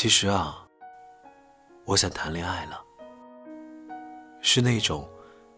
[0.00, 0.66] 其实啊，
[1.84, 2.82] 我想谈恋爱了，
[4.40, 5.06] 是那种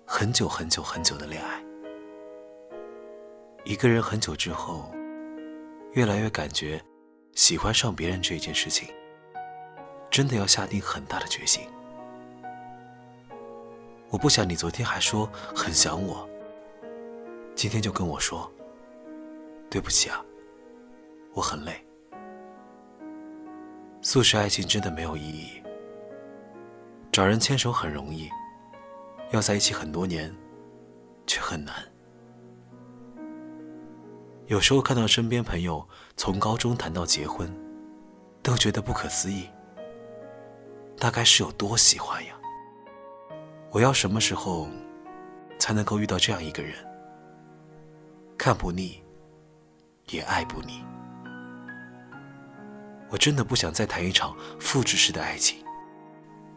[0.04, 1.62] 很久很久很久的恋爱。
[3.62, 4.92] 一个人很久之后，
[5.92, 6.82] 越来越感觉
[7.36, 8.92] 喜欢上别人这件事情，
[10.10, 11.62] 真的要下定很大的决心。
[14.08, 15.24] 我不想你昨天还说
[15.54, 16.28] 很想我，
[17.54, 18.52] 今天就跟我说
[19.70, 20.20] 对不起啊，
[21.32, 21.80] 我很累。
[24.12, 25.62] 速食爱情真的没有意义。
[27.10, 28.28] 找人牵手很容易，
[29.30, 30.30] 要在一起很多年，
[31.26, 31.74] 却很难。
[34.48, 37.50] 有时候看到身边朋友从高中谈到结婚，
[38.42, 39.48] 都觉得不可思议。
[40.98, 42.34] 大概是有多喜欢呀？
[43.70, 44.68] 我要什么时候
[45.58, 46.74] 才能够遇到这样一个人？
[48.36, 49.02] 看不腻，
[50.10, 50.84] 也爱不腻。
[53.12, 55.62] 我真的不想再谈一场复制式的爱情，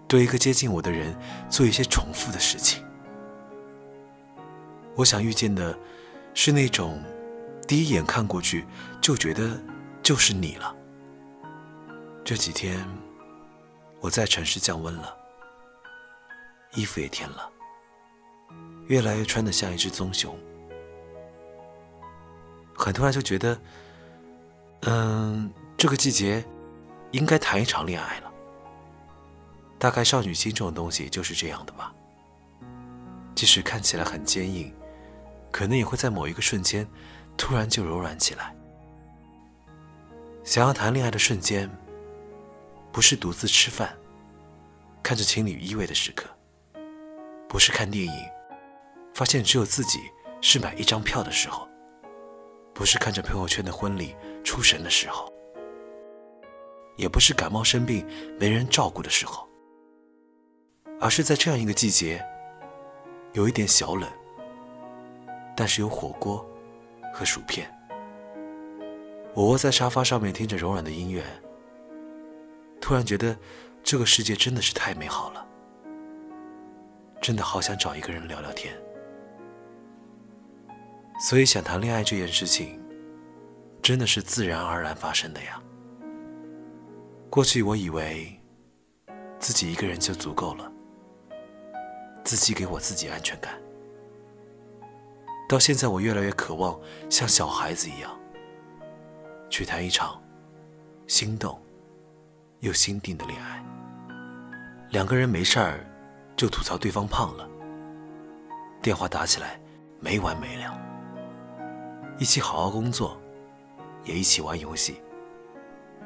[0.07, 1.13] 对一个接近我的人
[1.49, 2.81] 做一些重复的事情。
[4.95, 5.77] 我想遇见的，
[6.34, 7.03] 是那种
[7.67, 8.65] 第一眼看过去
[9.01, 9.62] 就觉得
[10.01, 10.73] 就是你了。
[12.23, 12.87] 这几天
[13.99, 15.13] 我在城市降温了，
[16.73, 17.49] 衣服也添了，
[18.87, 20.34] 越来越穿得像一只棕熊。
[22.77, 23.59] 很突然就觉得，
[24.84, 25.53] 嗯。
[25.77, 26.43] 这个季节，
[27.12, 28.31] 应该谈一场恋爱了。
[29.77, 31.93] 大概少女心这种东西就是这样的吧。
[33.35, 34.73] 即使看起来很坚硬，
[35.51, 36.87] 可能也会在某一个瞬间，
[37.37, 38.55] 突然就柔软起来。
[40.46, 41.70] 想要谈恋爱的瞬间，
[42.91, 43.93] 不是独自吃饭，
[45.03, 46.26] 看着情侣依偎的时刻；
[47.49, 48.13] 不是看电影，
[49.13, 49.99] 发现只有自己
[50.40, 51.68] 是买一张票的时候；
[52.73, 55.34] 不是看着朋友圈的婚礼出神的时候。
[56.96, 58.05] 也不是感冒生病
[58.40, 59.48] 没人照顾的时候，
[60.99, 62.26] 而是在这样一个季节，
[63.34, 64.09] 有一点小冷，
[65.56, 66.46] 但是有火锅
[67.14, 67.69] 和薯片。
[69.34, 71.22] 我窝在沙发上面听着柔软的音乐，
[72.80, 73.38] 突然觉得
[73.84, 75.46] 这个世界真的是太美好了，
[77.22, 78.74] 真的好想找一个人聊聊天。
[81.19, 82.81] 所以想谈恋爱这件事情，
[83.81, 85.62] 真的是自然而然发生的呀。
[87.30, 88.40] 过去我以为
[89.40, 90.72] 自己一个人就足够了，
[92.24, 93.53] 自己给我自己安全感。
[95.50, 98.18] 到现在，我越来越渴望像小孩子一样，
[99.50, 100.22] 去谈一场
[101.08, 101.59] 心动
[102.62, 103.63] 又心定的恋爱。
[104.92, 105.86] 两个人没事儿
[106.38, 107.47] 就吐槽对方胖了，
[108.81, 109.59] 电话打起来
[110.00, 110.74] 没完没了，
[112.18, 113.22] 一起好好工作，
[114.03, 115.02] 也一起玩游戏。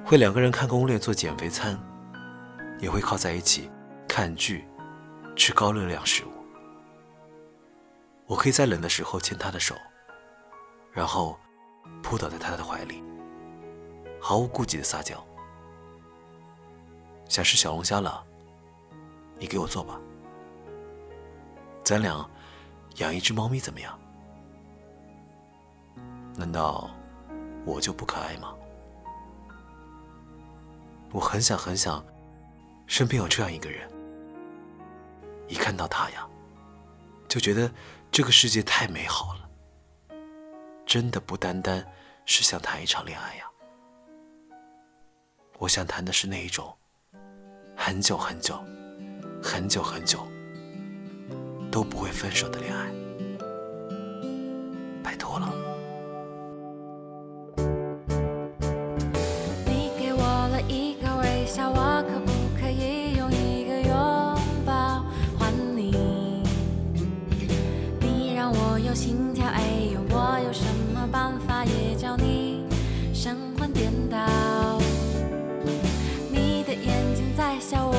[0.05, 1.79] 会两个人看攻略做减肥餐，
[2.79, 3.69] 也会靠在一起
[4.07, 4.67] 看剧、
[5.35, 6.29] 吃高热量食物。
[8.25, 9.75] 我可以在冷的时候牵他的手，
[10.91, 11.37] 然后
[12.01, 13.03] 扑倒在他的怀里，
[14.19, 15.23] 毫无顾忌的撒娇。
[17.27, 18.23] 想吃小龙虾了，
[19.37, 19.99] 你给我做吧。
[21.83, 22.27] 咱俩
[22.97, 23.99] 养一只猫咪怎么样？
[26.35, 26.89] 难道
[27.65, 28.55] 我就不可爱吗？
[31.11, 32.05] 我很想很想，
[32.87, 33.89] 身边有这样一个人。
[35.47, 36.27] 一看到他呀，
[37.27, 37.71] 就觉得
[38.11, 39.49] 这个世界太美好了。
[40.85, 41.85] 真的不单单
[42.25, 43.45] 是想谈一场恋爱呀，
[45.57, 46.75] 我想谈的是那一种
[47.75, 48.63] 很久很久、
[49.41, 50.27] 很久很久
[51.71, 53.08] 都不会分手的恋爱。
[68.85, 69.61] 有心跳，哎
[69.93, 70.63] 呦，我有什
[70.93, 72.63] 么办法也叫你
[73.13, 74.17] 神魂颠倒？
[76.31, 77.98] 你的眼睛在笑我。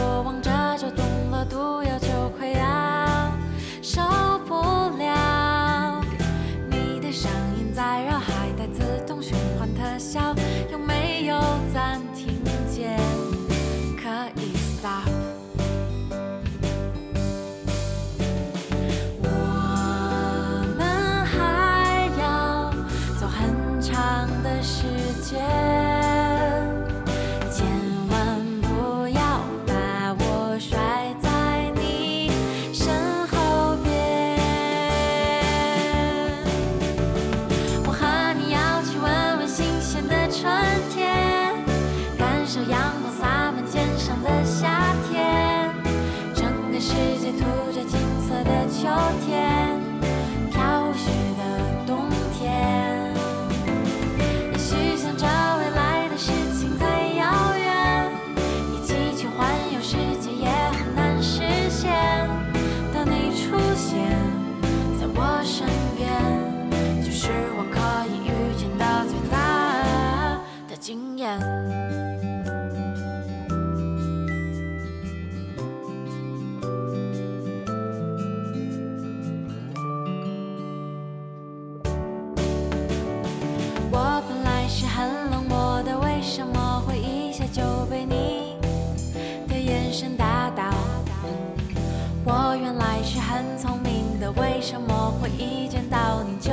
[94.61, 96.53] 为什么会一见到你就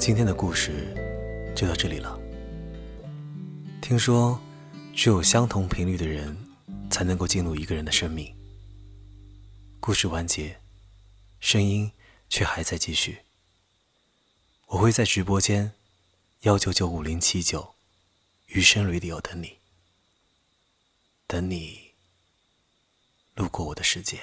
[0.00, 0.94] 今天的故事
[1.54, 2.18] 就到这里了。
[3.82, 4.40] 听说，
[4.96, 6.34] 只有相同频率的人，
[6.90, 8.34] 才能够进入一个人的生命。
[9.78, 10.58] 故事完结，
[11.38, 11.92] 声音
[12.30, 13.18] 却还在继续。
[14.68, 15.70] 我会在直播间
[16.40, 17.74] 幺九九五零七九
[18.46, 19.58] 余生 radio 等你，
[21.26, 21.90] 等你
[23.34, 24.22] 路过我的世界。